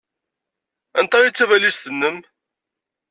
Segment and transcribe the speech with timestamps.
[0.99, 2.17] Anta ay d tabalizt-nnem?